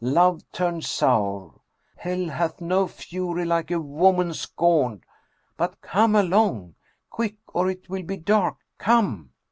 [0.03, 1.53] Love turned sour.'
[1.95, 5.03] Hell hath no fury like a woman scorned/
[5.57, 6.73] But come along!
[7.11, 8.57] Quick, or it will be dark.
[8.79, 9.29] Come